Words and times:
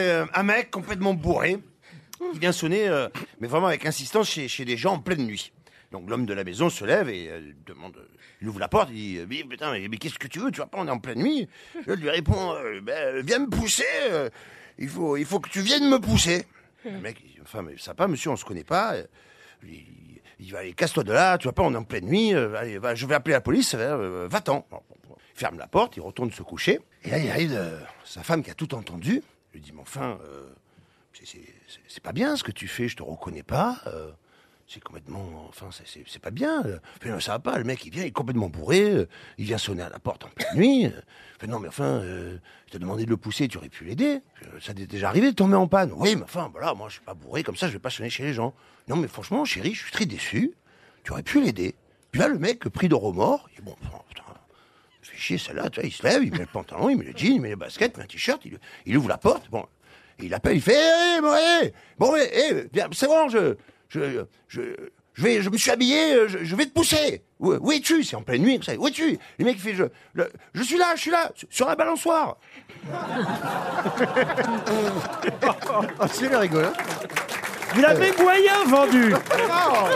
euh, 0.00 0.26
un 0.34 0.42
mec 0.42 0.70
complètement 0.70 1.14
bourré 1.14 1.58
qui 2.32 2.38
vient 2.38 2.52
sonner, 2.52 2.88
euh, 2.88 3.08
mais 3.40 3.48
vraiment 3.48 3.68
avec 3.68 3.86
insistance 3.86 4.28
chez, 4.28 4.64
des 4.64 4.76
gens 4.76 4.94
en 4.94 4.98
pleine 4.98 5.24
nuit. 5.24 5.52
Donc 5.92 6.08
l'homme 6.08 6.26
de 6.26 6.34
la 6.34 6.44
maison 6.44 6.68
se 6.68 6.84
lève 6.84 7.08
et 7.08 7.28
euh, 7.28 7.52
demande, 7.66 7.96
il 8.40 8.48
ouvre 8.48 8.60
la 8.60 8.68
porte, 8.68 8.90
il 8.90 8.96
dit, 8.96 9.20
mais 9.28 9.44
putain, 9.44 9.72
mais, 9.72 9.96
qu'est-ce 9.96 10.18
que 10.18 10.28
tu 10.28 10.38
veux 10.38 10.50
Tu 10.50 10.56
vois 10.56 10.66
pas, 10.66 10.78
on 10.80 10.86
est 10.86 10.90
en 10.90 10.98
pleine 10.98 11.20
nuit. 11.20 11.48
Je 11.86 11.92
lui 11.92 12.10
réponds, 12.10 12.54
ben, 12.82 13.24
viens 13.24 13.38
me 13.38 13.48
pousser. 13.48 13.84
il 14.78 14.88
faut, 14.88 15.16
il 15.16 15.24
faut 15.24 15.40
que 15.40 15.48
tu 15.48 15.60
viennes 15.60 15.88
me 15.88 15.98
pousser. 15.98 16.44
Le 16.84 17.00
mec, 17.00 17.18
il 17.24 17.32
dit, 17.32 17.38
enfin, 17.42 17.62
mais 17.62 17.76
ça 17.78 17.94
pas, 17.94 18.08
monsieur, 18.08 18.30
on 18.30 18.36
se 18.36 18.44
connaît 18.44 18.64
pas. 18.64 18.94
Il, 19.62 20.52
va 20.52 20.58
aller, 20.58 20.72
casse-toi 20.72 21.04
de 21.04 21.12
là. 21.12 21.38
Tu 21.38 21.44
vois 21.44 21.54
pas, 21.54 21.62
on 21.62 21.72
est 21.72 21.76
en 21.76 21.84
pleine 21.84 22.06
nuit. 22.06 22.34
allez, 22.34 22.78
je 22.94 23.06
vais 23.06 23.14
appeler 23.14 23.32
la 23.32 23.40
police. 23.40 23.74
va-t'en. 23.74 24.66
Il 25.34 25.38
ferme 25.38 25.58
la 25.58 25.68
porte, 25.68 25.96
il 25.96 26.00
retourne 26.00 26.30
se 26.32 26.42
coucher. 26.42 26.80
Et 27.04 27.10
là, 27.10 27.18
il 27.18 27.30
arrive 27.30 27.58
sa 28.04 28.22
femme 28.22 28.42
qui 28.42 28.50
a 28.50 28.54
tout 28.54 28.74
entendu. 28.74 29.22
Il 29.52 29.58
lui 29.58 29.60
dit, 29.60 29.72
mais 29.72 29.80
enfin, 29.80 30.18
euh, 30.24 30.48
c'est- 31.24 32.00
pas 32.02 32.12
bien 32.12 32.36
ce 32.36 32.44
que 32.44 32.52
tu 32.52 32.68
fais, 32.68 32.88
je 32.88 32.96
te 32.96 33.02
reconnais 33.02 33.42
pas. 33.42 33.80
euh, 33.86 34.10
c'est 34.70 34.82
complètement. 34.82 35.46
Enfin, 35.48 35.70
c'est- 35.72 36.18
pas 36.18 36.30
bien. 36.30 36.62
euh. 36.66 36.78
Fait, 37.00 37.08
non, 37.08 37.18
ça 37.20 37.32
va 37.32 37.38
pas, 37.38 37.56
le 37.56 37.64
mec, 37.64 37.82
il 37.86 37.90
vient, 37.90 38.02
il 38.02 38.08
est 38.08 38.12
complètement 38.12 38.50
bourré. 38.50 38.82
euh, 38.90 39.08
il 39.38 39.46
vient 39.46 39.56
sonner 39.56 39.82
à 39.82 39.88
la 39.88 39.98
porte 39.98 40.24
en 40.24 40.28
pleine 40.28 40.54
nuit. 40.56 40.84
euh. 40.86 40.90
Fait, 41.40 41.46
non, 41.46 41.58
mais 41.58 41.68
enfin, 41.68 41.84
euh, 42.02 42.36
je 42.66 42.72
t'ai 42.72 42.78
demandé 42.78 43.04
de 43.06 43.10
le 43.10 43.16
pousser, 43.16 43.48
tu 43.48 43.56
aurais 43.56 43.70
pu 43.70 43.84
l'aider. 43.84 44.20
Euh, 44.44 44.60
Ça 44.60 44.74
t'est 44.74 44.86
déjà 44.86 45.08
arrivé 45.08 45.30
de 45.30 45.34
tomber 45.36 45.56
en 45.56 45.66
panne. 45.68 45.90
Oui, 45.96 46.16
mais 46.16 46.22
enfin, 46.24 46.50
voilà, 46.52 46.74
moi, 46.74 46.88
je 46.88 46.94
suis 46.96 47.02
pas 47.02 47.14
bourré, 47.14 47.42
comme 47.42 47.56
ça, 47.56 47.66
je 47.68 47.72
vais 47.72 47.78
pas 47.78 47.88
sonner 47.90 48.10
chez 48.10 48.24
les 48.24 48.34
gens. 48.34 48.52
Non, 48.88 48.96
mais 48.96 49.08
franchement, 49.08 49.44
chérie, 49.46 49.72
je 49.72 49.82
suis 49.84 49.92
très 49.92 50.04
déçu. 50.06 50.52
Tu 51.02 51.12
aurais 51.12 51.22
pu 51.22 51.40
l'aider. 51.42 51.74
Puis 52.10 52.20
là, 52.20 52.28
le 52.28 52.38
mec, 52.38 52.68
pris 52.68 52.88
de 52.90 52.94
remords, 52.94 53.48
il 53.52 53.56
dit, 53.56 53.62
bon, 53.62 53.76
chier 55.18 55.38
celle-là, 55.38 55.68
tu 55.70 55.80
vois, 55.80 55.88
il 55.88 55.92
se 55.92 56.02
lève, 56.02 56.22
il 56.24 56.32
met 56.32 56.38
le 56.38 56.46
pantalon, 56.46 56.88
il 56.90 56.96
met 56.96 57.04
le 57.04 57.12
jean, 57.16 57.34
il 57.34 57.40
met 57.40 57.48
les 57.50 57.56
baskets, 57.56 57.92
il 57.94 57.98
met 57.98 58.04
un 58.04 58.06
t-shirt, 58.06 58.40
il, 58.44 58.58
il 58.86 58.96
ouvre 58.96 59.08
la 59.08 59.18
porte, 59.18 59.50
bon, 59.50 59.64
et 60.18 60.26
il 60.26 60.34
appelle, 60.34 60.56
il 60.56 60.62
fait, 60.62 60.74
hé, 60.74 61.20
bon, 61.20 61.34
hé, 61.34 61.72
bon, 61.98 62.16
hé, 62.16 62.22
hé, 62.32 62.68
viens, 62.72 62.88
c'est 62.92 63.06
bon, 63.06 63.28
je, 63.28 63.54
je, 63.88 64.24
je, 64.48 64.60
je 65.14 65.22
vais, 65.22 65.42
je 65.42 65.50
me 65.50 65.56
suis 65.56 65.70
habillé, 65.72 66.14
euh, 66.14 66.28
je, 66.28 66.38
je 66.44 66.54
vais 66.56 66.64
te 66.66 66.70
pousser. 66.72 67.22
Où, 67.40 67.52
où 67.54 67.72
es-tu? 67.72 68.04
C'est 68.04 68.14
en 68.14 68.22
pleine 68.22 68.42
nuit, 68.42 68.60
ça. 68.64 68.74
Où 68.76 68.86
es-tu? 68.86 69.18
Le 69.38 69.44
mec, 69.44 69.56
il 69.56 69.60
fait, 69.60 69.74
je, 69.74 69.82
le- 70.12 70.30
je 70.54 70.62
suis 70.62 70.78
là, 70.78 70.92
je 70.94 71.00
suis 71.00 71.10
là, 71.10 71.30
sur- 71.50 71.66
la 71.66 71.74
balançoire. 71.74 72.36
Oh, 76.00 76.06
c'est 76.12 76.36
rigolo. 76.36 76.68
Vous 77.74 77.80
l'avez 77.80 78.12
moyen 78.12 78.64
vendu. 78.66 79.12
Oh. 79.14 79.88